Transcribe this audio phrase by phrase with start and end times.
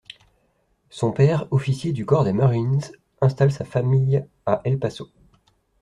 [0.89, 2.81] Son père, officier du Corps des Marines,
[3.21, 5.11] installe sa famille à El Paso.